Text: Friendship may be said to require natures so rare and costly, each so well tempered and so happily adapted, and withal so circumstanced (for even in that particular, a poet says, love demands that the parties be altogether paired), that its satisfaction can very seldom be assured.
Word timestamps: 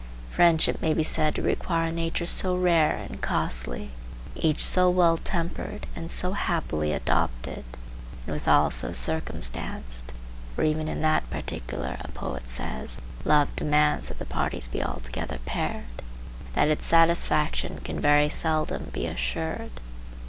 Friendship 0.31 0.81
may 0.81 0.95
be 0.95 1.03
said 1.03 1.35
to 1.35 1.43
require 1.43 1.91
natures 1.91 2.31
so 2.31 2.57
rare 2.57 3.05
and 3.07 3.21
costly, 3.21 3.91
each 4.35 4.65
so 4.65 4.89
well 4.89 5.15
tempered 5.15 5.85
and 5.95 6.09
so 6.09 6.31
happily 6.31 6.91
adapted, 6.91 7.63
and 8.25 8.33
withal 8.33 8.71
so 8.71 8.93
circumstanced 8.93 10.11
(for 10.55 10.63
even 10.63 10.87
in 10.87 11.01
that 11.03 11.29
particular, 11.29 11.97
a 12.01 12.07
poet 12.13 12.49
says, 12.49 12.99
love 13.25 13.55
demands 13.55 14.07
that 14.07 14.17
the 14.17 14.25
parties 14.25 14.67
be 14.67 14.81
altogether 14.83 15.37
paired), 15.45 16.01
that 16.53 16.67
its 16.67 16.87
satisfaction 16.87 17.79
can 17.83 17.99
very 17.99 18.27
seldom 18.27 18.89
be 18.91 19.05
assured. 19.05 19.79